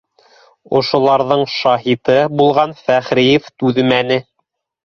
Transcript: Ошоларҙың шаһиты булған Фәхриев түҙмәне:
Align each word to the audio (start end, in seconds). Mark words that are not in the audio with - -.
Ошоларҙың 0.77 1.43
шаһиты 1.57 2.17
булған 2.41 2.73
Фәхриев 2.81 3.55
түҙмәне: 3.65 4.19